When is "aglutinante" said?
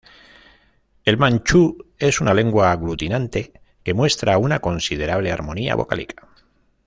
2.71-3.61